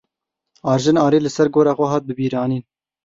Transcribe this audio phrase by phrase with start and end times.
[0.71, 2.63] Arjen Arî li ser gora xwe hat bibîranîn.